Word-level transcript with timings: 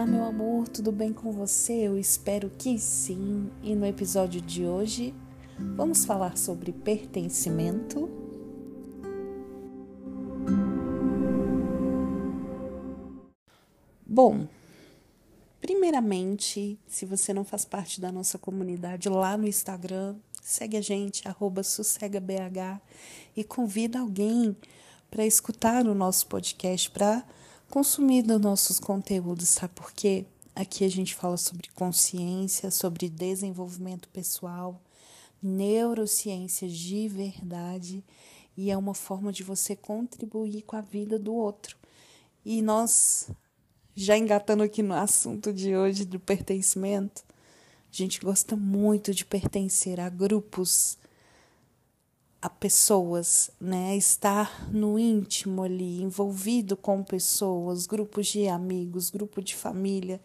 Olá, 0.00 0.10
meu 0.10 0.24
amor, 0.24 0.66
tudo 0.66 0.90
bem 0.90 1.12
com 1.12 1.30
você? 1.30 1.74
Eu 1.74 1.98
espero 1.98 2.50
que 2.56 2.78
sim. 2.78 3.50
E 3.62 3.74
no 3.74 3.84
episódio 3.84 4.40
de 4.40 4.64
hoje 4.64 5.14
vamos 5.76 6.06
falar 6.06 6.38
sobre 6.38 6.72
pertencimento. 6.72 8.08
Bom, 14.06 14.48
primeiramente, 15.60 16.78
se 16.88 17.04
você 17.04 17.34
não 17.34 17.44
faz 17.44 17.66
parte 17.66 18.00
da 18.00 18.10
nossa 18.10 18.38
comunidade 18.38 19.06
lá 19.10 19.36
no 19.36 19.46
Instagram, 19.46 20.16
segue 20.40 20.78
a 20.78 20.80
gente, 20.80 21.28
sossegabh 21.62 22.80
e 23.36 23.44
convida 23.44 24.00
alguém 24.00 24.56
para 25.10 25.26
escutar 25.26 25.86
o 25.86 25.94
nosso 25.94 26.26
podcast, 26.26 26.90
para 26.90 27.22
consumir 27.70 28.22
dos 28.22 28.40
nossos 28.40 28.80
conteúdos, 28.80 29.48
sabe 29.48 29.72
por 29.74 29.92
quê? 29.92 30.26
Aqui 30.56 30.84
a 30.84 30.88
gente 30.88 31.14
fala 31.14 31.36
sobre 31.36 31.70
consciência, 31.70 32.68
sobre 32.68 33.08
desenvolvimento 33.08 34.08
pessoal, 34.08 34.82
neurociências 35.40 36.72
de 36.72 37.06
verdade 37.06 38.04
e 38.56 38.72
é 38.72 38.76
uma 38.76 38.92
forma 38.92 39.32
de 39.32 39.44
você 39.44 39.76
contribuir 39.76 40.62
com 40.62 40.74
a 40.74 40.80
vida 40.80 41.16
do 41.16 41.32
outro. 41.32 41.76
E 42.44 42.60
nós, 42.60 43.30
já 43.94 44.18
engatando 44.18 44.64
aqui 44.64 44.82
no 44.82 44.94
assunto 44.94 45.52
de 45.52 45.76
hoje 45.76 46.04
do 46.04 46.18
pertencimento, 46.18 47.22
a 47.28 47.96
gente 47.96 48.20
gosta 48.20 48.56
muito 48.56 49.14
de 49.14 49.24
pertencer 49.24 50.00
a 50.00 50.08
grupos 50.08 50.98
a 52.42 52.48
pessoas, 52.48 53.50
né? 53.60 53.96
Estar 53.96 54.70
no 54.72 54.98
íntimo 54.98 55.62
ali, 55.62 56.02
envolvido 56.02 56.76
com 56.76 57.02
pessoas, 57.02 57.86
grupos 57.86 58.28
de 58.28 58.48
amigos, 58.48 59.10
grupo 59.10 59.42
de 59.42 59.54
família, 59.54 60.20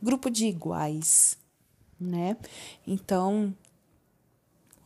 grupo 0.00 0.30
de 0.30 0.46
iguais, 0.46 1.36
né? 1.98 2.36
Então, 2.86 3.54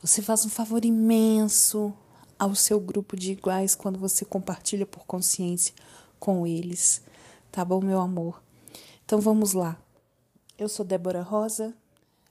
você 0.01 0.23
faz 0.23 0.47
um 0.47 0.49
favor 0.49 0.85
imenso 0.85 1.93
ao 2.39 2.55
seu 2.55 2.81
grupo 2.81 3.17
de 3.17 3.33
iguais 3.33 3.75
quando 3.75 3.99
você 3.99 4.25
compartilha 4.25 4.87
por 4.87 5.05
consciência 5.05 5.75
com 6.19 6.47
eles, 6.47 7.03
tá 7.53 7.63
bom, 7.65 7.83
meu 7.83 8.01
amor? 8.01 8.43
Então 9.05 9.21
vamos 9.21 9.53
lá. 9.53 9.77
Eu 10.57 10.69
sou 10.69 10.85
Débora 10.85 11.21
Rosa, 11.21 11.75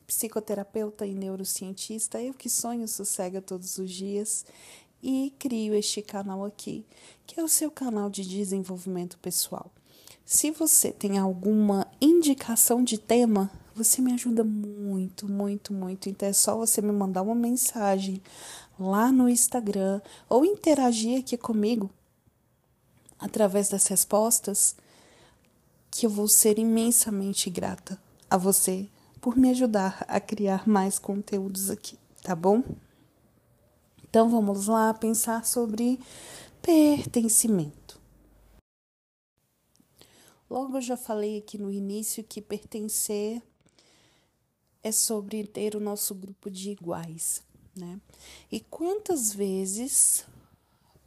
psicoterapeuta 0.09 1.05
e 1.05 1.13
neurocientista, 1.13 2.19
eu 2.19 2.33
que 2.33 2.49
sonho 2.49 2.87
sossega 2.87 3.39
todos 3.39 3.77
os 3.77 3.91
dias 3.91 4.43
e 5.03 5.31
crio 5.37 5.75
este 5.75 6.01
canal 6.01 6.43
aqui, 6.43 6.83
que 7.27 7.39
é 7.39 7.43
o 7.43 7.47
seu 7.47 7.69
canal 7.69 8.09
de 8.09 8.27
desenvolvimento 8.27 9.19
pessoal. 9.19 9.71
Se 10.25 10.49
você 10.49 10.91
tem 10.91 11.19
alguma 11.19 11.85
indicação 12.01 12.83
de 12.83 12.97
tema, 12.97 13.51
você 13.75 14.01
me 14.01 14.11
ajuda 14.11 14.43
muito, 14.43 15.29
muito, 15.29 15.71
muito. 15.71 16.09
Então 16.09 16.27
é 16.27 16.33
só 16.33 16.57
você 16.57 16.81
me 16.81 16.91
mandar 16.91 17.21
uma 17.21 17.35
mensagem 17.35 18.19
lá 18.79 19.11
no 19.11 19.29
Instagram 19.29 20.01
ou 20.27 20.43
interagir 20.43 21.19
aqui 21.19 21.37
comigo 21.37 21.87
através 23.19 23.69
das 23.69 23.85
respostas, 23.85 24.75
que 25.91 26.07
eu 26.07 26.09
vou 26.09 26.27
ser 26.27 26.57
imensamente 26.57 27.47
grata 27.51 28.01
a 28.27 28.37
você 28.37 28.89
por 29.21 29.35
me 29.35 29.49
ajudar 29.49 30.05
a 30.07 30.19
criar 30.19 30.67
mais 30.67 30.97
conteúdos 30.97 31.69
aqui, 31.69 31.97
tá 32.23 32.35
bom? 32.35 32.63
Então 34.09 34.29
vamos 34.29 34.67
lá 34.67 34.93
pensar 34.93 35.45
sobre 35.45 35.99
pertencimento. 36.61 37.99
Logo 40.49 40.77
eu 40.77 40.81
já 40.81 40.97
falei 40.97 41.37
aqui 41.37 41.57
no 41.57 41.71
início 41.71 42.23
que 42.23 42.41
pertencer 42.41 43.41
é 44.81 44.91
sobre 44.91 45.45
ter 45.45 45.75
o 45.75 45.79
nosso 45.79 46.15
grupo 46.15 46.49
de 46.49 46.71
iguais, 46.71 47.43
né? 47.75 47.99
E 48.51 48.59
quantas 48.59 49.33
vezes, 49.33 50.25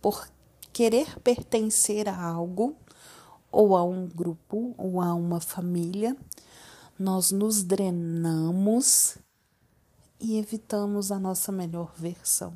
por 0.00 0.28
querer 0.72 1.18
pertencer 1.20 2.08
a 2.08 2.22
algo, 2.22 2.76
ou 3.50 3.76
a 3.76 3.82
um 3.82 4.06
grupo, 4.06 4.74
ou 4.78 5.00
a 5.00 5.12
uma 5.14 5.40
família, 5.40 6.16
nós 6.98 7.30
nos 7.30 7.62
drenamos 7.62 9.16
e 10.20 10.38
evitamos 10.38 11.10
a 11.10 11.18
nossa 11.18 11.50
melhor 11.50 11.92
versão. 11.96 12.52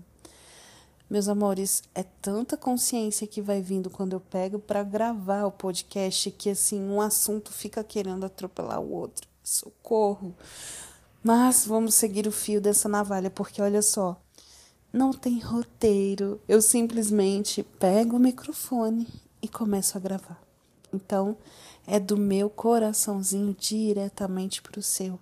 Meus 1.08 1.28
amores, 1.28 1.84
é 1.94 2.02
tanta 2.02 2.56
consciência 2.56 3.26
que 3.26 3.40
vai 3.40 3.62
vindo 3.62 3.88
quando 3.88 4.14
eu 4.14 4.20
pego 4.20 4.58
para 4.58 4.82
gravar 4.82 5.44
o 5.44 5.52
podcast 5.52 6.30
que 6.32 6.50
assim 6.50 6.82
um 6.82 7.00
assunto 7.00 7.52
fica 7.52 7.84
querendo 7.84 8.26
atropelar 8.26 8.80
o 8.80 8.92
outro. 8.92 9.28
Socorro. 9.42 10.34
Mas 11.22 11.64
vamos 11.64 11.94
seguir 11.94 12.26
o 12.26 12.32
fio 12.32 12.60
dessa 12.60 12.88
navalha, 12.88 13.30
porque 13.30 13.62
olha 13.62 13.82
só, 13.82 14.20
não 14.92 15.12
tem 15.12 15.38
roteiro. 15.38 16.40
Eu 16.48 16.60
simplesmente 16.60 17.62
pego 17.62 18.16
o 18.16 18.20
microfone 18.20 19.06
e 19.40 19.48
começo 19.48 19.96
a 19.96 20.00
gravar. 20.00 20.40
Então, 20.92 21.36
é 21.86 22.00
do 22.00 22.16
meu 22.16 22.50
coraçãozinho 22.50 23.54
diretamente 23.58 24.60
para 24.60 24.78
o 24.78 24.82
seu, 24.82 25.18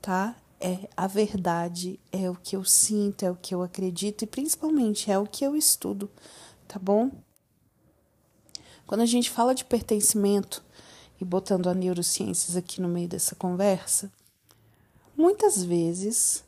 tá? 0.00 0.36
É 0.60 0.88
a 0.96 1.06
verdade, 1.06 2.00
é 2.10 2.30
o 2.30 2.36
que 2.36 2.56
eu 2.56 2.64
sinto, 2.64 3.24
é 3.24 3.30
o 3.30 3.36
que 3.36 3.54
eu 3.54 3.62
acredito 3.62 4.22
e 4.22 4.26
principalmente 4.26 5.10
é 5.10 5.18
o 5.18 5.26
que 5.26 5.44
eu 5.44 5.54
estudo, 5.54 6.10
tá 6.66 6.78
bom? 6.78 7.10
Quando 8.86 9.00
a 9.00 9.06
gente 9.06 9.30
fala 9.30 9.54
de 9.54 9.64
pertencimento 9.64 10.64
e 11.20 11.24
botando 11.24 11.68
a 11.68 11.74
neurociências 11.74 12.56
aqui 12.56 12.80
no 12.80 12.88
meio 12.88 13.08
dessa 13.08 13.34
conversa, 13.34 14.10
muitas 15.16 15.62
vezes 15.62 16.44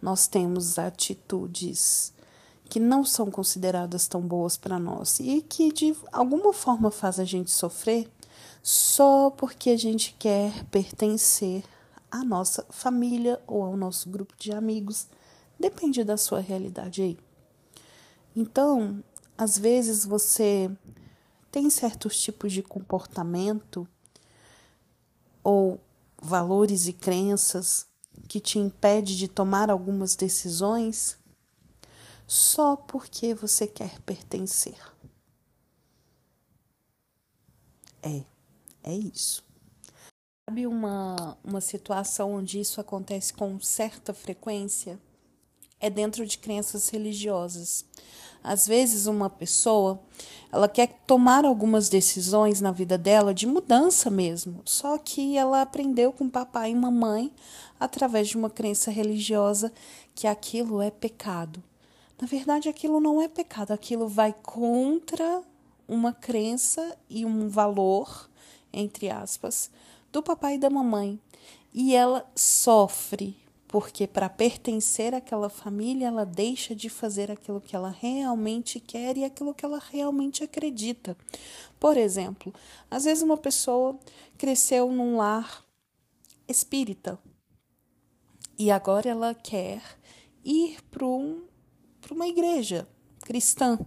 nós 0.00 0.28
temos 0.28 0.78
atitudes 0.78 2.14
que 2.68 2.78
não 2.78 3.04
são 3.04 3.30
consideradas 3.30 4.06
tão 4.06 4.20
boas 4.20 4.56
para 4.56 4.78
nós 4.78 5.18
e 5.20 5.42
que 5.42 5.72
de 5.72 5.96
alguma 6.12 6.52
forma 6.52 6.90
faz 6.90 7.18
a 7.18 7.24
gente 7.24 7.50
sofrer 7.50 8.08
só 8.70 9.30
porque 9.30 9.70
a 9.70 9.78
gente 9.78 10.14
quer 10.18 10.62
pertencer 10.66 11.64
à 12.10 12.22
nossa 12.22 12.66
família 12.68 13.40
ou 13.46 13.62
ao 13.62 13.78
nosso 13.78 14.10
grupo 14.10 14.34
de 14.36 14.52
amigos. 14.52 15.06
Depende 15.58 16.04
da 16.04 16.18
sua 16.18 16.40
realidade 16.40 17.00
aí. 17.00 17.18
Então, 18.36 19.02
às 19.38 19.56
vezes 19.56 20.04
você 20.04 20.70
tem 21.50 21.70
certos 21.70 22.20
tipos 22.20 22.52
de 22.52 22.62
comportamento 22.62 23.88
ou 25.42 25.80
valores 26.20 26.86
e 26.88 26.92
crenças 26.92 27.86
que 28.28 28.38
te 28.38 28.58
impede 28.58 29.16
de 29.16 29.28
tomar 29.28 29.70
algumas 29.70 30.14
decisões 30.14 31.16
só 32.26 32.76
porque 32.76 33.32
você 33.32 33.66
quer 33.66 33.98
pertencer. 34.02 34.76
É. 38.02 38.37
É 38.88 38.94
isso. 38.94 39.44
Sabe 40.48 40.66
uma, 40.66 41.36
uma 41.44 41.60
situação 41.60 42.32
onde 42.32 42.58
isso 42.58 42.80
acontece 42.80 43.34
com 43.34 43.60
certa 43.60 44.14
frequência? 44.14 44.98
É 45.78 45.90
dentro 45.90 46.24
de 46.24 46.38
crenças 46.38 46.88
religiosas. 46.88 47.84
Às 48.42 48.66
vezes 48.66 49.04
uma 49.04 49.28
pessoa, 49.28 50.00
ela 50.50 50.66
quer 50.66 50.86
tomar 51.06 51.44
algumas 51.44 51.90
decisões 51.90 52.62
na 52.62 52.72
vida 52.72 52.96
dela 52.96 53.34
de 53.34 53.46
mudança 53.46 54.08
mesmo, 54.08 54.62
só 54.64 54.96
que 54.96 55.36
ela 55.36 55.60
aprendeu 55.60 56.10
com 56.10 56.30
papai 56.30 56.70
e 56.70 56.74
mamãe 56.74 57.30
através 57.78 58.28
de 58.28 58.38
uma 58.38 58.48
crença 58.48 58.90
religiosa 58.90 59.70
que 60.14 60.26
aquilo 60.26 60.80
é 60.80 60.90
pecado. 60.90 61.62
Na 62.18 62.26
verdade, 62.26 62.70
aquilo 62.70 63.00
não 63.00 63.20
é 63.20 63.28
pecado, 63.28 63.72
aquilo 63.72 64.08
vai 64.08 64.32
contra 64.32 65.42
uma 65.86 66.14
crença 66.14 66.96
e 67.10 67.26
um 67.26 67.50
valor 67.50 68.30
entre 68.78 69.10
aspas, 69.10 69.70
do 70.12 70.22
papai 70.22 70.54
e 70.54 70.58
da 70.58 70.70
mamãe. 70.70 71.20
E 71.72 71.94
ela 71.94 72.28
sofre 72.34 73.36
porque 73.68 74.06
para 74.06 74.30
pertencer 74.30 75.14
àquela 75.14 75.50
família 75.50 76.06
ela 76.06 76.24
deixa 76.24 76.74
de 76.74 76.88
fazer 76.88 77.30
aquilo 77.30 77.60
que 77.60 77.76
ela 77.76 77.90
realmente 77.90 78.80
quer 78.80 79.18
e 79.18 79.24
aquilo 79.24 79.54
que 79.54 79.64
ela 79.64 79.78
realmente 79.78 80.42
acredita. 80.42 81.14
Por 81.78 81.98
exemplo, 81.98 82.52
às 82.90 83.04
vezes 83.04 83.22
uma 83.22 83.36
pessoa 83.36 83.98
cresceu 84.38 84.90
num 84.90 85.18
lar 85.18 85.62
espírita 86.48 87.18
e 88.58 88.70
agora 88.70 89.10
ela 89.10 89.34
quer 89.34 89.82
ir 90.42 90.82
para 90.90 91.04
um, 91.04 91.42
uma 92.10 92.26
igreja 92.26 92.88
cristã, 93.20 93.78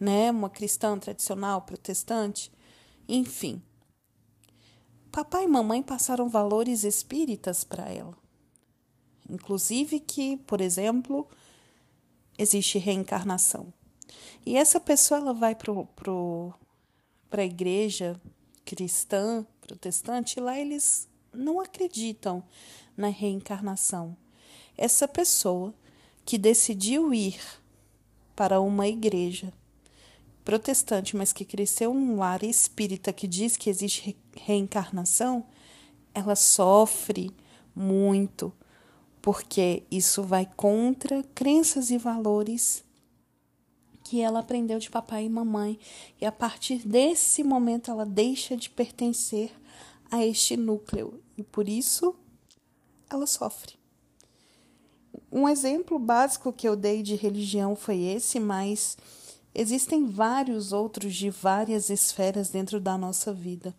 né? 0.00 0.30
Uma 0.30 0.48
cristã 0.48 0.98
tradicional, 0.98 1.60
protestante, 1.60 2.50
enfim. 3.06 3.62
Papai 5.14 5.44
e 5.44 5.46
mamãe 5.46 5.80
passaram 5.80 6.28
valores 6.28 6.82
espíritas 6.82 7.62
para 7.62 7.88
ela. 7.88 8.18
Inclusive 9.30 10.00
que, 10.00 10.38
por 10.38 10.60
exemplo, 10.60 11.28
existe 12.36 12.78
reencarnação. 12.78 13.72
E 14.44 14.56
essa 14.56 14.80
pessoa 14.80 15.20
ela 15.20 15.32
vai 15.32 15.54
para 15.54 15.72
pro, 15.72 15.86
pro, 15.94 16.52
a 17.30 17.44
igreja 17.44 18.20
cristã 18.64 19.46
protestante, 19.60 20.40
lá 20.40 20.58
eles 20.58 21.08
não 21.32 21.60
acreditam 21.60 22.42
na 22.96 23.06
reencarnação. 23.06 24.16
Essa 24.76 25.06
pessoa 25.06 25.72
que 26.24 26.36
decidiu 26.36 27.14
ir 27.14 27.40
para 28.34 28.60
uma 28.60 28.88
igreja 28.88 29.52
protestante, 30.44 31.16
mas 31.16 31.32
que 31.32 31.44
cresceu 31.44 31.94
num 31.94 32.16
lar 32.16 32.42
espírita 32.42 33.12
que 33.12 33.26
diz 33.26 33.56
que 33.56 33.70
existe 33.70 34.16
reencarnação, 34.36 35.44
ela 36.12 36.36
sofre 36.36 37.30
muito, 37.74 38.52
porque 39.22 39.82
isso 39.90 40.22
vai 40.22 40.48
contra 40.56 41.22
crenças 41.34 41.90
e 41.90 41.98
valores 41.98 42.84
que 44.04 44.20
ela 44.20 44.40
aprendeu 44.40 44.78
de 44.78 44.90
papai 44.90 45.24
e 45.24 45.30
mamãe, 45.30 45.78
e 46.20 46.26
a 46.26 46.30
partir 46.30 46.86
desse 46.86 47.42
momento 47.42 47.90
ela 47.90 48.04
deixa 48.04 48.54
de 48.54 48.68
pertencer 48.68 49.50
a 50.10 50.24
este 50.24 50.56
núcleo 50.58 51.22
e 51.38 51.42
por 51.42 51.68
isso 51.68 52.14
ela 53.08 53.26
sofre. 53.26 53.74
Um 55.32 55.48
exemplo 55.48 55.98
básico 55.98 56.52
que 56.52 56.68
eu 56.68 56.76
dei 56.76 57.02
de 57.02 57.16
religião 57.16 57.74
foi 57.74 58.02
esse, 58.02 58.38
mas 58.38 58.96
existem 59.54 60.06
vários 60.06 60.72
outros 60.72 61.14
de 61.14 61.30
várias 61.30 61.88
esferas 61.90 62.48
dentro 62.48 62.80
da 62.80 62.98
nossa 62.98 63.32
vida. 63.32 63.74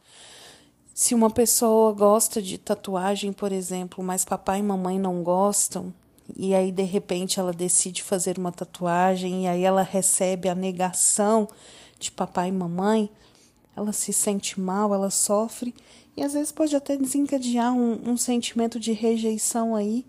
Se 0.94 1.14
uma 1.14 1.30
pessoa 1.30 1.92
gosta 1.92 2.42
de 2.42 2.58
tatuagem, 2.58 3.34
por 3.34 3.52
exemplo, 3.52 4.04
mas 4.04 4.24
papai 4.24 4.60
e 4.60 4.64
mamãe 4.64 4.98
não 4.98 5.22
gostam, 5.24 5.94
e 6.36 6.56
aí 6.56 6.72
de 6.72 6.84
repente 6.84 7.40
ela 7.40 7.52
decide 7.52 8.02
fazer 8.02 8.38
uma 8.38 8.52
tatuagem 8.52 9.44
e 9.44 9.48
aí 9.48 9.64
ela 9.64 9.82
recebe 9.82 10.48
a 10.48 10.56
negação 10.56 11.48
de 12.00 12.12
papai 12.12 12.50
e 12.50 12.52
mamãe, 12.52 13.10
ela 13.76 13.92
se 13.92 14.14
sente 14.14 14.60
mal, 14.60 14.94
ela 14.94 15.10
sofre 15.10 15.76
e 16.16 16.24
às 16.24 16.34
vezes 16.34 16.52
pode 16.52 16.76
até 16.76 16.96
desencadear 16.96 17.74
um, 17.74 18.12
um 18.12 18.18
sentimento 18.18 18.80
de 18.80 18.94
rejeição 18.94 19.76
aí 19.76 20.06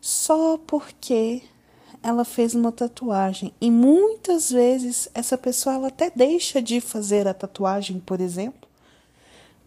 só 0.00 0.58
porque 0.58 1.42
ela 2.02 2.24
fez 2.24 2.54
uma 2.54 2.72
tatuagem. 2.72 3.54
E 3.60 3.70
muitas 3.70 4.50
vezes 4.50 5.08
essa 5.14 5.38
pessoa 5.38 5.76
ela 5.76 5.88
até 5.88 6.10
deixa 6.10 6.60
de 6.60 6.80
fazer 6.80 7.28
a 7.28 7.34
tatuagem, 7.34 8.00
por 8.00 8.20
exemplo, 8.20 8.68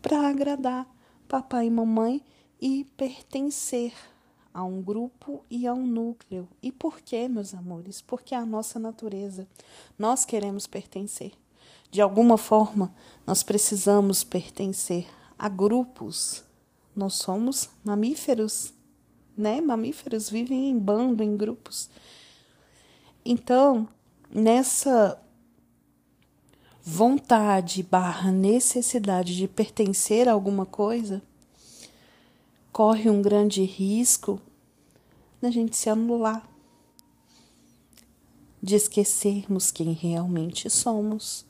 para 0.01 0.27
agradar 0.27 0.87
papai 1.27 1.67
e 1.67 1.71
mamãe 1.71 2.21
e 2.61 2.85
pertencer 2.97 3.93
a 4.53 4.63
um 4.63 4.81
grupo 4.81 5.43
e 5.49 5.67
a 5.67 5.73
um 5.73 5.85
núcleo. 5.85 6.47
E 6.61 6.71
por 6.71 7.01
quê, 7.01 7.27
meus 7.27 7.53
amores? 7.53 8.01
Porque 8.01 8.33
é 8.33 8.37
a 8.37 8.45
nossa 8.45 8.79
natureza. 8.79 9.47
Nós 9.97 10.23
queremos 10.23 10.65
pertencer. 10.65 11.33
De 11.91 12.01
alguma 12.01 12.37
forma, 12.37 12.93
nós 13.25 13.43
precisamos 13.43 14.23
pertencer 14.23 15.07
a 15.37 15.49
grupos. 15.49 16.43
Nós 16.95 17.15
somos 17.15 17.69
mamíferos, 17.83 18.73
né? 19.37 19.59
Mamíferos 19.59 20.29
vivem 20.29 20.69
em 20.69 20.79
bando, 20.79 21.21
em 21.21 21.35
grupos. 21.35 21.89
Então, 23.27 23.87
nessa 24.29 25.19
vontade 26.83 27.81
barra 27.81 28.31
necessidade 28.31 29.35
de 29.35 29.47
pertencer 29.47 30.29
a 30.29 30.33
alguma 30.33 30.63
coisa, 30.63 31.23
corre 32.71 33.09
um 33.09 33.23
grande 33.23 33.63
risco 33.63 34.39
da 35.41 35.49
gente 35.49 35.75
se 35.75 35.89
anular, 35.89 36.47
de 38.61 38.75
esquecermos 38.75 39.71
quem 39.71 39.91
realmente 39.91 40.69
somos. 40.69 41.47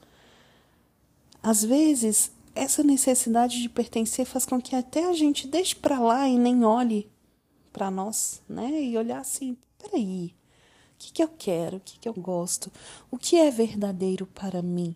Às 1.43 1.61
vezes, 1.61 2.31
essa 2.55 2.83
necessidade 2.83 3.61
de 3.61 3.67
pertencer 3.67 4.25
faz 4.25 4.45
com 4.45 4.61
que 4.61 4.77
até 4.77 5.09
a 5.09 5.13
gente 5.13 5.45
deixe 5.45 5.75
para 5.75 5.99
lá 5.99 6.25
e 6.29 6.37
nem 6.37 6.63
olhe 6.63 7.11
para 7.73 7.91
nós, 7.91 8.41
né? 8.47 8.81
E 8.81 8.97
olhar 8.97 9.19
assim, 9.19 9.57
peraí, 9.77 10.33
o 10.95 10.97
que, 10.97 11.11
que 11.11 11.23
eu 11.23 11.27
quero, 11.27 11.77
o 11.77 11.79
que, 11.79 11.99
que 11.99 12.07
eu 12.07 12.13
gosto, 12.13 12.71
o 13.11 13.17
que 13.17 13.35
é 13.35 13.51
verdadeiro 13.51 14.25
para 14.25 14.61
mim? 14.61 14.95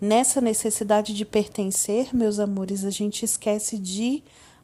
Nessa 0.00 0.40
necessidade 0.40 1.14
de 1.14 1.24
pertencer, 1.24 2.14
meus 2.14 2.38
amores, 2.38 2.84
a 2.84 2.90
gente 2.90 3.24
esquece 3.24 3.78
de 3.78 4.22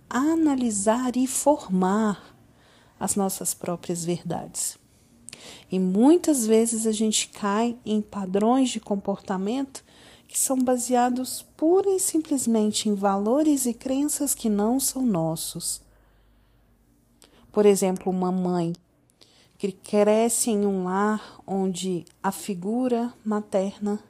analisar 0.08 1.16
e 1.16 1.26
formar 1.26 2.36
as 3.00 3.16
nossas 3.16 3.52
próprias 3.52 4.04
verdades. 4.04 4.78
E 5.72 5.78
muitas 5.78 6.46
vezes 6.46 6.86
a 6.86 6.92
gente 6.92 7.28
cai 7.28 7.76
em 7.84 8.00
padrões 8.00 8.70
de 8.70 8.78
comportamento 8.78 9.82
que 10.28 10.38
são 10.38 10.58
baseados 10.58 11.42
pura 11.56 11.90
e 11.90 11.98
simplesmente 11.98 12.88
em 12.88 12.94
valores 12.94 13.66
e 13.66 13.74
crenças 13.74 14.34
que 14.34 14.48
não 14.48 14.78
são 14.78 15.04
nossos. 15.04 15.82
Por 17.50 17.66
exemplo, 17.66 18.10
uma 18.10 18.32
mãe 18.32 18.72
cresce 19.72 20.50
em 20.50 20.66
um 20.66 20.84
lar 20.84 21.40
onde 21.46 22.04
a 22.22 22.30
figura 22.30 23.12
materna 23.24 24.02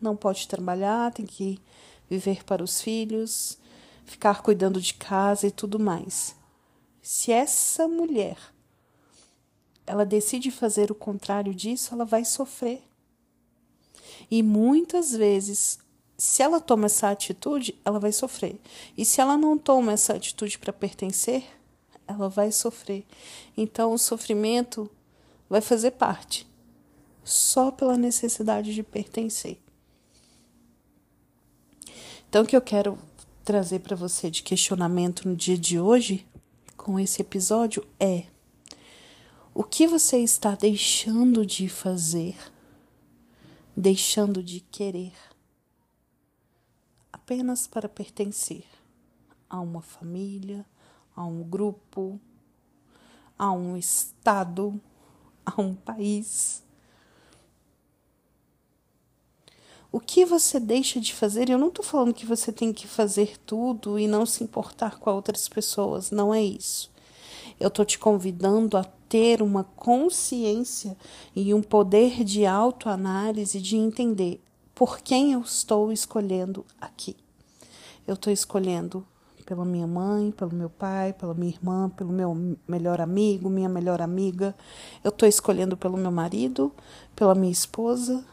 não 0.00 0.16
pode 0.16 0.48
trabalhar, 0.48 1.12
tem 1.12 1.26
que 1.26 1.60
viver 2.08 2.44
para 2.44 2.62
os 2.62 2.80
filhos, 2.80 3.58
ficar 4.04 4.42
cuidando 4.42 4.80
de 4.80 4.94
casa 4.94 5.46
e 5.46 5.50
tudo 5.50 5.78
mais. 5.78 6.34
Se 7.02 7.30
essa 7.30 7.86
mulher 7.86 8.36
ela 9.86 10.04
decide 10.04 10.50
fazer 10.50 10.90
o 10.90 10.94
contrário 10.94 11.54
disso, 11.54 11.94
ela 11.94 12.04
vai 12.04 12.24
sofrer. 12.24 12.82
E 14.30 14.42
muitas 14.42 15.12
vezes, 15.12 15.78
se 16.16 16.42
ela 16.42 16.60
toma 16.60 16.86
essa 16.86 17.10
atitude, 17.10 17.76
ela 17.84 17.98
vai 17.98 18.12
sofrer. 18.12 18.60
E 18.96 19.04
se 19.04 19.20
ela 19.20 19.36
não 19.36 19.58
toma 19.58 19.92
essa 19.92 20.14
atitude 20.14 20.58
para 20.58 20.72
pertencer, 20.72 21.44
ela 22.10 22.28
vai 22.28 22.52
sofrer. 22.52 23.06
Então, 23.56 23.92
o 23.92 23.98
sofrimento 23.98 24.90
vai 25.48 25.60
fazer 25.60 25.92
parte, 25.92 26.46
só 27.24 27.70
pela 27.70 27.96
necessidade 27.96 28.74
de 28.74 28.82
pertencer. 28.82 29.58
Então, 32.28 32.42
o 32.42 32.46
que 32.46 32.56
eu 32.56 32.62
quero 32.62 32.98
trazer 33.44 33.80
para 33.80 33.96
você 33.96 34.30
de 34.30 34.42
questionamento 34.42 35.28
no 35.28 35.34
dia 35.34 35.58
de 35.58 35.80
hoje, 35.80 36.26
com 36.76 36.98
esse 36.98 37.20
episódio, 37.20 37.86
é: 37.98 38.24
o 39.52 39.64
que 39.64 39.86
você 39.86 40.18
está 40.18 40.54
deixando 40.54 41.44
de 41.44 41.68
fazer 41.68 42.36
deixando 43.76 44.42
de 44.42 44.60
querer 44.60 45.12
apenas 47.12 47.66
para 47.66 47.88
pertencer 47.88 48.64
a 49.48 49.60
uma 49.60 49.80
família, 49.80 50.66
a 51.20 51.24
um 51.24 51.42
grupo, 51.42 52.18
a 53.38 53.52
um 53.52 53.76
estado, 53.76 54.80
a 55.44 55.60
um 55.60 55.74
país. 55.74 56.62
O 59.92 60.00
que 60.00 60.24
você 60.24 60.58
deixa 60.58 60.98
de 60.98 61.12
fazer? 61.12 61.50
Eu 61.50 61.58
não 61.58 61.68
estou 61.68 61.84
falando 61.84 62.14
que 62.14 62.24
você 62.24 62.50
tem 62.50 62.72
que 62.72 62.86
fazer 62.86 63.36
tudo 63.44 63.98
e 63.98 64.08
não 64.08 64.24
se 64.24 64.42
importar 64.42 64.98
com 64.98 65.10
outras 65.10 65.46
pessoas, 65.46 66.10
não 66.10 66.32
é 66.32 66.42
isso. 66.42 66.90
Eu 67.58 67.68
estou 67.68 67.84
te 67.84 67.98
convidando 67.98 68.78
a 68.78 68.84
ter 69.06 69.42
uma 69.42 69.64
consciência 69.64 70.96
e 71.36 71.52
um 71.52 71.60
poder 71.60 72.24
de 72.24 72.46
autoanálise 72.46 73.60
de 73.60 73.76
entender 73.76 74.40
por 74.74 75.00
quem 75.00 75.34
eu 75.34 75.40
estou 75.42 75.92
escolhendo 75.92 76.64
aqui. 76.80 77.14
Eu 78.06 78.14
estou 78.14 78.32
escolhendo 78.32 79.06
pela 79.50 79.64
minha 79.64 79.84
mãe, 79.84 80.30
pelo 80.30 80.54
meu 80.54 80.70
pai, 80.70 81.12
pela 81.12 81.34
minha 81.34 81.50
irmã, 81.50 81.90
pelo 81.90 82.12
meu 82.12 82.56
melhor 82.68 83.00
amigo, 83.00 83.50
minha 83.50 83.68
melhor 83.68 84.00
amiga. 84.00 84.54
Eu 85.02 85.08
estou 85.08 85.28
escolhendo 85.28 85.76
pelo 85.76 85.96
meu 85.96 86.12
marido, 86.12 86.72
pela 87.16 87.34
minha 87.34 87.50
esposa, 87.50 88.24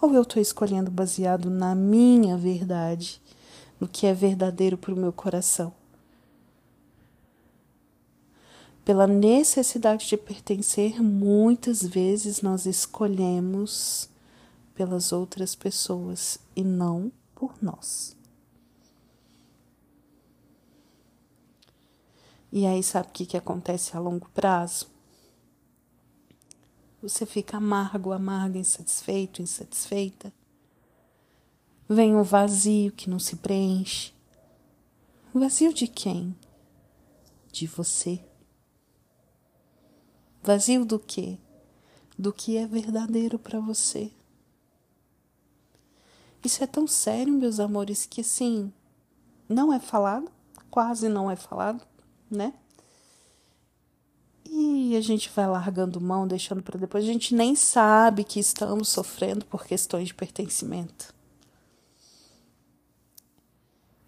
ou 0.00 0.14
eu 0.14 0.22
estou 0.22 0.40
escolhendo 0.40 0.90
baseado 0.90 1.50
na 1.50 1.74
minha 1.74 2.34
verdade, 2.38 3.20
no 3.78 3.86
que 3.86 4.06
é 4.06 4.14
verdadeiro 4.14 4.78
para 4.78 4.94
o 4.94 4.96
meu 4.96 5.12
coração? 5.12 5.70
pela 8.86 9.06
necessidade 9.06 10.08
de 10.08 10.16
pertencer, 10.16 11.02
muitas 11.02 11.82
vezes 11.82 12.40
nós 12.40 12.64
escolhemos 12.64 14.08
pelas 14.74 15.12
outras 15.12 15.54
pessoas 15.54 16.38
e 16.56 16.64
não 16.64 17.12
por 17.34 17.52
nós. 17.60 18.17
E 22.50 22.66
aí, 22.66 22.82
sabe 22.82 23.08
o 23.08 23.12
que, 23.12 23.26
que 23.26 23.36
acontece 23.36 23.96
a 23.96 24.00
longo 24.00 24.28
prazo? 24.30 24.88
Você 27.02 27.24
fica 27.24 27.58
amargo, 27.58 28.12
amarga, 28.12 28.58
insatisfeito, 28.58 29.40
insatisfeita. 29.40 30.32
Vem 31.88 32.16
o 32.16 32.24
vazio 32.24 32.90
que 32.92 33.08
não 33.08 33.18
se 33.18 33.36
preenche. 33.36 34.12
Vazio 35.32 35.72
de 35.72 35.86
quem? 35.86 36.36
De 37.52 37.66
você. 37.66 38.20
Vazio 40.42 40.84
do 40.84 40.98
quê? 40.98 41.38
Do 42.18 42.32
que 42.32 42.56
é 42.56 42.66
verdadeiro 42.66 43.38
para 43.38 43.60
você. 43.60 44.10
Isso 46.44 46.62
é 46.64 46.66
tão 46.66 46.86
sério, 46.86 47.32
meus 47.32 47.60
amores, 47.60 48.06
que 48.06 48.22
assim, 48.22 48.72
não 49.48 49.72
é 49.72 49.78
falado, 49.78 50.30
quase 50.70 51.08
não 51.08 51.30
é 51.30 51.36
falado, 51.36 51.86
né? 52.30 52.52
E 54.50 54.96
a 54.96 55.00
gente 55.00 55.30
vai 55.34 55.46
largando 55.46 56.00
mão, 56.00 56.26
deixando 56.26 56.62
para 56.62 56.78
depois. 56.78 57.04
A 57.04 57.06
gente 57.06 57.34
nem 57.34 57.54
sabe 57.54 58.24
que 58.24 58.40
estamos 58.40 58.88
sofrendo 58.88 59.44
por 59.44 59.66
questões 59.66 60.08
de 60.08 60.14
pertencimento. 60.14 61.14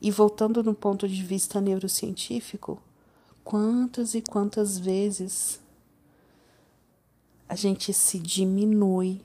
E 0.01 0.11
voltando 0.11 0.63
no 0.63 0.75
ponto 0.75 1.07
de 1.07 1.23
vista 1.23 1.61
neurocientífico, 1.61 2.83
quantas 3.45 4.15
e 4.15 4.23
quantas 4.23 4.79
vezes 4.79 5.61
a 7.47 7.55
gente 7.55 7.93
se 7.93 8.19
diminui 8.19 9.21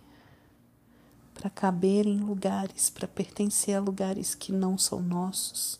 para 1.33 1.49
caber 1.49 2.07
em 2.07 2.19
lugares, 2.19 2.89
para 2.89 3.07
pertencer 3.07 3.75
a 3.75 3.79
lugares 3.79 4.33
que 4.33 4.51
não 4.51 4.77
são 4.77 5.01
nossos. 5.01 5.79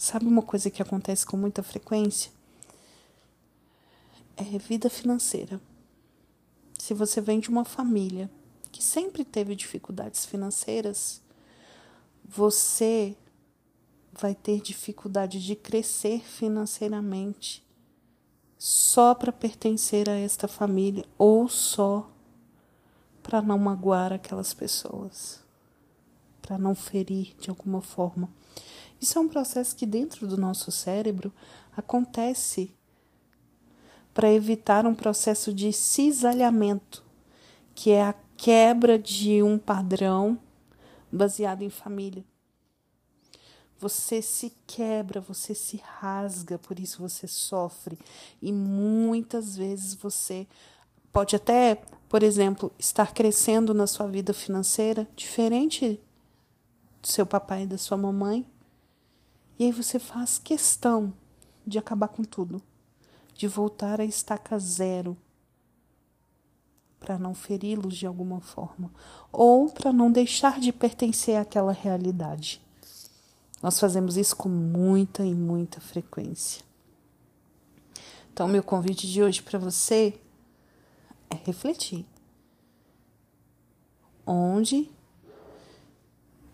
Sabe 0.00 0.26
uma 0.26 0.42
coisa 0.42 0.70
que 0.70 0.80
acontece 0.80 1.26
com 1.26 1.36
muita 1.36 1.60
frequência? 1.60 2.30
É 4.36 4.44
vida 4.56 4.88
financeira. 4.88 5.60
Se 6.78 6.94
você 6.94 7.20
vem 7.20 7.40
de 7.40 7.48
uma 7.48 7.64
família 7.64 8.30
que 8.70 8.80
sempre 8.80 9.24
teve 9.24 9.56
dificuldades 9.56 10.24
financeiras, 10.24 11.20
você 12.24 13.16
vai 14.12 14.36
ter 14.36 14.60
dificuldade 14.60 15.44
de 15.44 15.56
crescer 15.56 16.20
financeiramente 16.20 17.66
só 18.56 19.16
para 19.16 19.32
pertencer 19.32 20.08
a 20.08 20.14
esta 20.14 20.46
família 20.46 21.04
ou 21.18 21.48
só 21.48 22.08
para 23.20 23.42
não 23.42 23.58
magoar 23.58 24.12
aquelas 24.12 24.54
pessoas, 24.54 25.42
para 26.40 26.56
não 26.56 26.76
ferir 26.76 27.34
de 27.40 27.50
alguma 27.50 27.82
forma. 27.82 28.28
Isso 29.00 29.18
é 29.18 29.20
um 29.20 29.28
processo 29.28 29.76
que 29.76 29.86
dentro 29.86 30.26
do 30.26 30.36
nosso 30.36 30.70
cérebro 30.70 31.32
acontece 31.76 32.74
para 34.12 34.32
evitar 34.32 34.86
um 34.86 34.94
processo 34.94 35.54
de 35.54 35.72
cisalhamento, 35.72 37.04
que 37.74 37.90
é 37.90 38.02
a 38.02 38.14
quebra 38.36 38.98
de 38.98 39.42
um 39.42 39.56
padrão 39.58 40.38
baseado 41.10 41.62
em 41.62 41.70
família. 41.70 42.24
Você 43.78 44.20
se 44.20 44.52
quebra, 44.66 45.20
você 45.20 45.54
se 45.54 45.76
rasga, 45.76 46.58
por 46.58 46.80
isso 46.80 47.00
você 47.00 47.28
sofre. 47.28 47.96
E 48.42 48.52
muitas 48.52 49.56
vezes 49.56 49.94
você 49.94 50.48
pode 51.12 51.36
até, 51.36 51.76
por 52.08 52.24
exemplo, 52.24 52.72
estar 52.76 53.14
crescendo 53.14 53.72
na 53.72 53.86
sua 53.86 54.08
vida 54.08 54.34
financeira 54.34 55.06
diferente 55.14 56.00
do 57.00 57.06
seu 57.06 57.24
papai 57.24 57.62
e 57.62 57.66
da 57.66 57.78
sua 57.78 57.96
mamãe. 57.96 58.44
E 59.58 59.64
aí 59.64 59.72
você 59.72 59.98
faz 59.98 60.38
questão 60.38 61.12
de 61.66 61.78
acabar 61.78 62.08
com 62.08 62.22
tudo 62.22 62.62
de 63.38 63.46
voltar 63.46 64.00
à 64.00 64.04
estaca 64.04 64.58
zero 64.58 65.16
para 66.98 67.16
não 67.16 67.32
feri-los 67.32 67.96
de 67.96 68.04
alguma 68.04 68.40
forma 68.40 68.90
ou 69.30 69.70
para 69.70 69.92
não 69.92 70.10
deixar 70.10 70.58
de 70.58 70.72
pertencer 70.72 71.36
àquela 71.36 71.72
realidade. 71.72 72.60
Nós 73.62 73.78
fazemos 73.78 74.16
isso 74.16 74.34
com 74.34 74.48
muita 74.48 75.24
e 75.24 75.32
muita 75.32 75.80
frequência. 75.80 76.64
Então, 78.32 78.48
meu 78.48 78.62
convite 78.62 79.06
de 79.06 79.22
hoje 79.22 79.40
para 79.40 79.58
você 79.58 80.20
é 81.30 81.36
refletir. 81.46 82.04
Onde 84.26 84.90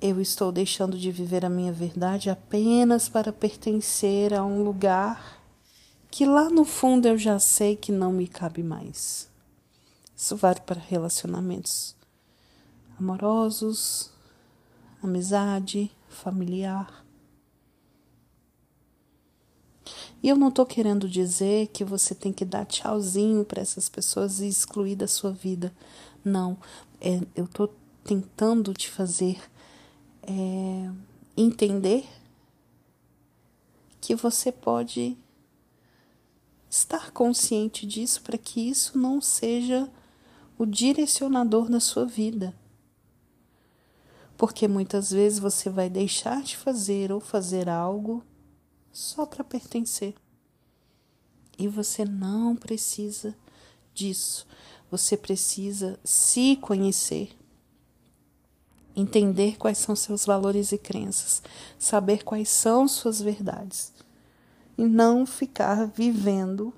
eu 0.05 0.21
estou 0.21 0.53
deixando 0.53 0.99
de 0.99 1.11
viver 1.11 1.47
a 1.47 1.49
minha 1.49 1.73
verdade 1.73 2.29
apenas 2.29 3.09
para 3.09 3.33
pertencer 3.33 4.35
a 4.35 4.45
um 4.45 4.63
lugar 4.63 5.41
que 6.11 6.27
lá 6.27 6.51
no 6.51 6.63
fundo 6.63 7.09
eu 7.09 7.17
já 7.17 7.39
sei 7.39 7.75
que 7.75 7.91
não 7.91 8.13
me 8.13 8.29
cabe 8.29 8.63
mais. 8.63 9.31
Isso 10.15 10.37
vale 10.37 10.61
para 10.61 10.79
relacionamentos 10.79 11.97
amorosos, 12.99 14.11
amizade, 15.03 15.91
familiar. 16.07 17.03
E 20.23 20.29
eu 20.29 20.37
não 20.37 20.49
estou 20.49 20.67
querendo 20.67 21.09
dizer 21.09 21.69
que 21.69 21.83
você 21.83 22.15
tem 22.15 22.31
que 22.31 22.45
dar 22.45 22.67
tchauzinho 22.67 23.43
para 23.43 23.63
essas 23.63 23.89
pessoas 23.89 24.41
e 24.41 24.49
excluir 24.49 24.97
da 24.97 25.09
sua 25.09 25.33
vida. 25.33 25.73
Não. 26.23 26.59
É, 27.01 27.21
eu 27.35 27.47
estou 27.47 27.75
tentando 28.05 28.75
te 28.75 28.91
fazer 28.91 29.41
é, 30.27 30.91
entender 31.37 32.07
que 34.01 34.15
você 34.15 34.53
pode 34.53 35.17
estar 36.69 37.11
consciente 37.13 37.87
disso 37.87 38.21
para 38.23 38.37
que 38.37 38.61
isso 38.61 38.99
não 38.99 39.21
seja 39.21 39.91
o 40.59 40.67
direcionador 40.67 41.71
da 41.71 41.81
sua 41.81 42.05
vida. 42.05 42.55
Porque 44.37 44.67
muitas 44.67 45.11
vezes 45.11 45.39
você 45.39 45.71
vai 45.71 45.89
deixar 45.89 46.43
de 46.43 46.57
fazer 46.57 47.13
ou 47.13 47.21
fazer 47.21 47.69
algo 47.69 48.25
só 48.93 49.25
para 49.25 49.45
pertencer. 49.45 50.15
E 51.57 51.69
você 51.69 52.05
não 52.05 52.57
precisa 52.57 53.37
disso. 53.95 54.47
Você 54.91 55.17
precisa 55.17 55.99
se 56.05 56.57
conhecer, 56.57 57.31
entender 58.97 59.57
quais 59.57 59.79
são 59.79 59.97
seus 59.97 60.25
valores 60.25 60.73
e 60.73 60.79
crenças, 60.79 61.43
saber 61.79 62.23
quais 62.23 62.49
são 62.49 62.87
suas 62.87 63.21
verdades 63.21 63.93
e 64.77 64.85
não 64.85 65.27
ficar 65.27 65.87
vivendo 65.87 66.73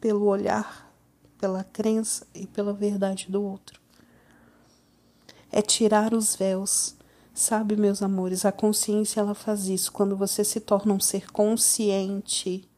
pelo 0.00 0.26
olhar, 0.26 0.90
pela 1.38 1.64
crença 1.64 2.26
e 2.34 2.46
pela 2.46 2.72
verdade 2.72 3.30
do 3.30 3.42
outro. 3.42 3.80
É 5.50 5.60
tirar 5.60 6.14
os 6.14 6.36
véus. 6.36 6.96
Sabe, 7.32 7.76
meus 7.76 8.02
amores, 8.02 8.44
a 8.44 8.52
consciência 8.52 9.20
ela 9.20 9.34
faz 9.34 9.66
isso. 9.66 9.92
Quando 9.92 10.16
você 10.16 10.44
se 10.44 10.60
torna 10.60 10.92
um 10.92 11.00
ser 11.00 11.30
consciente, 11.30 12.68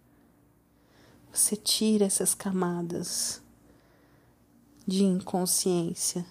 você 1.32 1.56
tira 1.56 2.04
essas 2.04 2.34
camadas 2.34 3.42
de 4.86 5.04
inconsciência 5.04 6.24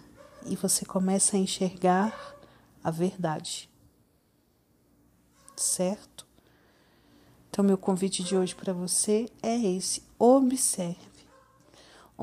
e 0.46 0.56
você 0.56 0.86
começa 0.86 1.36
a 1.36 1.40
enxergar 1.40 2.36
a 2.84 2.92
verdade. 2.92 3.70
Certo? 5.56 6.26
Então, 7.50 7.64
meu 7.64 7.78
convite 7.78 8.24
de 8.24 8.36
hoje 8.36 8.56
para 8.56 8.74
você 8.74 9.30
é 9.44 9.56
esse: 9.56 10.04
observe 10.18 11.12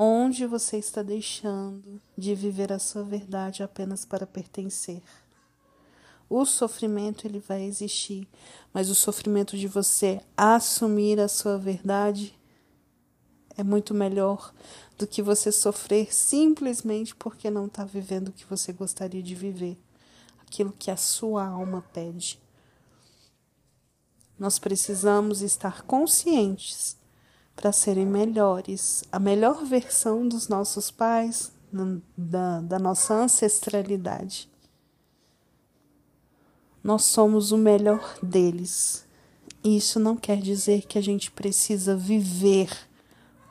onde 0.01 0.45
você 0.45 0.77
está 0.77 1.03
deixando 1.03 2.01
de 2.17 2.33
viver 2.33 2.71
a 2.71 2.79
sua 2.79 3.03
verdade 3.03 3.61
apenas 3.61 4.05
para 4.05 4.25
pertencer. 4.25 5.01
O 6.29 6.45
sofrimento 6.45 7.27
ele 7.27 7.39
vai 7.39 7.63
existir, 7.63 8.25
mas 8.73 8.89
o 8.89 8.95
sofrimento 8.95 9.57
de 9.57 9.67
você 9.67 10.21
assumir 10.37 11.19
a 11.19 11.27
sua 11.27 11.57
verdade 11.57 12.33
é 13.57 13.63
muito 13.63 13.93
melhor 13.93 14.53
do 14.99 15.07
que 15.07 15.21
você 15.21 15.49
sofrer 15.49 16.13
simplesmente 16.13 17.15
porque 17.15 17.49
não 17.49 17.67
está 17.67 17.85
vivendo 17.85 18.27
o 18.27 18.33
que 18.33 18.45
você 18.45 18.73
gostaria 18.73 19.23
de 19.23 19.33
viver, 19.33 19.79
aquilo 20.41 20.73
que 20.77 20.91
a 20.91 20.97
sua 20.97 21.47
alma 21.47 21.81
pede. 21.93 22.37
Nós 24.37 24.59
precisamos 24.59 25.41
estar 25.41 25.83
conscientes 25.83 26.97
para 27.55 27.71
serem 27.71 28.05
melhores, 28.05 29.05
a 29.09 29.19
melhor 29.19 29.63
versão 29.63 30.27
dos 30.27 30.49
nossos 30.49 30.91
pais, 30.91 31.53
da, 32.17 32.59
da 32.59 32.79
nossa 32.79 33.13
ancestralidade. 33.13 34.49
Nós 36.83 37.03
somos 37.03 37.53
o 37.53 37.57
melhor 37.57 38.17
deles. 38.21 39.05
Isso 39.63 39.97
não 39.97 40.17
quer 40.17 40.41
dizer 40.41 40.85
que 40.87 40.97
a 40.97 41.01
gente 41.01 41.31
precisa 41.31 41.95
viver 41.95 42.69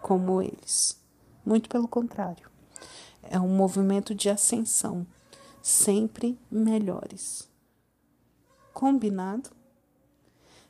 como 0.03 0.43
eles. 0.43 0.98
Muito 1.45 1.69
pelo 1.69 1.89
contrário. 1.89 2.49
É 3.23 3.39
um 3.39 3.49
movimento 3.49 4.15
de 4.15 4.29
ascensão, 4.31 5.07
sempre 5.63 6.39
melhores. 6.51 7.49
Combinado? 8.73 9.51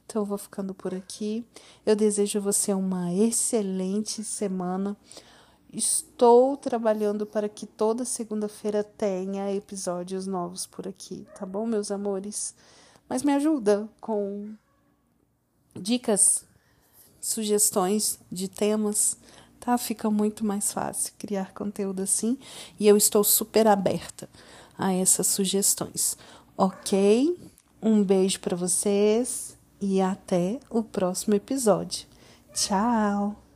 Então 0.06 0.22
eu 0.22 0.26
vou 0.26 0.38
ficando 0.38 0.72
por 0.72 0.94
aqui. 0.94 1.46
Eu 1.84 1.94
desejo 1.94 2.38
a 2.38 2.42
você 2.42 2.72
uma 2.72 3.12
excelente 3.12 4.24
semana. 4.24 4.96
Estou 5.70 6.56
trabalhando 6.56 7.26
para 7.26 7.46
que 7.46 7.66
toda 7.66 8.04
segunda-feira 8.06 8.82
tenha 8.82 9.52
episódios 9.52 10.26
novos 10.26 10.66
por 10.66 10.88
aqui, 10.88 11.26
tá 11.38 11.44
bom, 11.44 11.66
meus 11.66 11.90
amores? 11.90 12.54
Mas 13.06 13.22
me 13.22 13.34
ajuda 13.34 13.86
com 14.00 14.54
dicas, 15.76 16.46
sugestões 17.20 18.18
de 18.32 18.48
temas, 18.48 19.18
tá? 19.58 19.76
Fica 19.78 20.10
muito 20.10 20.44
mais 20.44 20.72
fácil 20.72 21.12
criar 21.18 21.52
conteúdo 21.52 22.02
assim 22.02 22.38
e 22.78 22.86
eu 22.86 22.96
estou 22.96 23.22
super 23.24 23.66
aberta 23.66 24.28
a 24.76 24.92
essas 24.92 25.26
sugestões. 25.26 26.16
Ok? 26.56 27.36
Um 27.82 28.02
beijo 28.02 28.40
para 28.40 28.56
vocês 28.56 29.56
e 29.80 30.00
até 30.00 30.58
o 30.70 30.82
próximo 30.82 31.34
episódio. 31.34 32.06
Tchau! 32.52 33.47